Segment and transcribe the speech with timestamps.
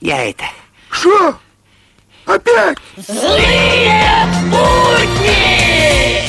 [0.00, 0.44] Я это...
[0.90, 1.34] Что?
[2.24, 2.78] Опять?
[2.96, 4.00] Злые
[4.44, 6.22] будни!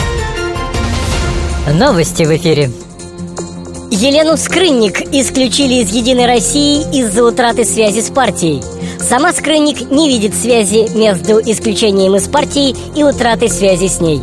[1.77, 2.71] Новости в эфире.
[3.91, 8.63] Елену Скрынник исключили из «Единой России» из-за утраты связи с партией.
[8.99, 14.21] Сама Скрынник не видит связи между исключением из партии и утратой связи с ней.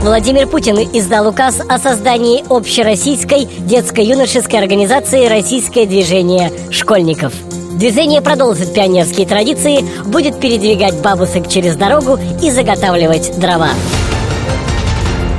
[0.00, 7.32] Владимир Путин издал указ о создании общероссийской детско-юношеской организации «Российское движение школьников».
[7.78, 13.68] Движение продолжит пионерские традиции, будет передвигать бабусек через дорогу и заготавливать дрова.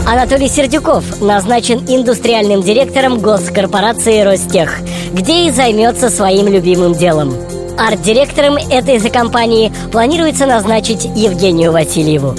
[0.08, 4.78] Анатолий Сердюков назначен индустриальным директором госкорпорации «Ростех»,
[5.12, 7.36] где и займется своим любимым делом.
[7.78, 12.38] Арт-директором этой же компании планируется назначить Евгению Васильеву.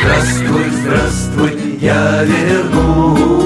[0.00, 3.41] Здравствуй, здравствуй, я вернулся.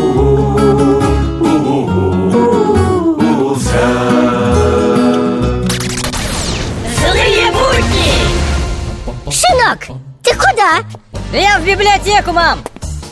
[9.30, 9.88] Сынок,
[10.22, 10.84] ты куда?
[11.32, 12.62] Я в библиотеку, мам!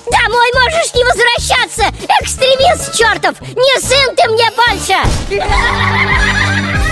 [0.06, 1.82] Домой можешь не возвращаться,
[2.20, 3.40] экстремист чертов!
[3.40, 4.94] Не сын ты мне больше!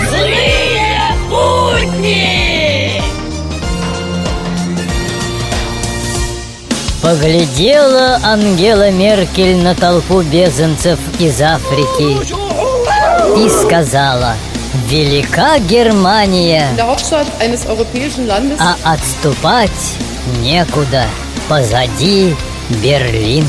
[0.09, 3.01] Злые будни!
[7.01, 12.17] Поглядела Ангела Меркель на толпу беженцев из Африки
[13.37, 14.35] и сказала
[14.73, 16.67] «Велика Германия,
[18.59, 19.69] а отступать
[20.41, 21.05] некуда,
[21.47, 22.35] позади
[22.81, 23.45] Берлин».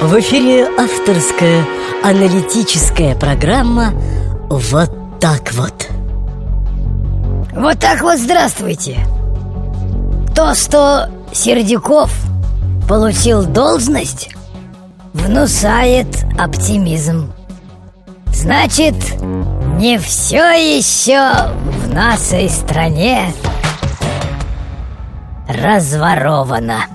[0.00, 1.64] В эфире авторская
[2.02, 3.92] аналитическая программа
[4.48, 5.88] «Вот так вот».
[7.52, 8.98] Вот так вот здравствуйте.
[10.34, 12.10] То, что Сердюков
[12.88, 14.30] получил должность,
[15.12, 16.06] внушает
[16.38, 17.30] оптимизм.
[18.32, 18.94] Значит,
[19.78, 21.52] не все еще
[21.84, 23.34] в нашей стране
[25.46, 26.86] разворовано.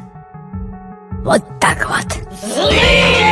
[1.23, 2.08] Вот так вот.
[2.44, 3.31] Злые!